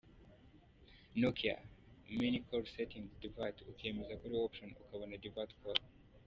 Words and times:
Nokia: 1.15 1.57
menu-call 2.17 2.65
setting 2.75 3.05
–divert- 3.11 3.63
ukemeza 3.71 4.13
kuri 4.21 4.35
option- 4.45 4.77
ukabona 4.83 5.15
Divert 5.23 5.51
call. 5.61 5.79